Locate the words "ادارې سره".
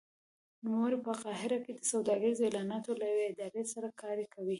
3.27-3.89